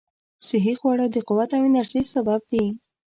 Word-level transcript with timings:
صحي 0.45 0.73
خواړه 0.79 1.05
د 1.11 1.17
قوت 1.27 1.49
او 1.57 1.61
انرژۍ 1.69 2.03
سبب 2.13 2.41
دي. 2.51 2.65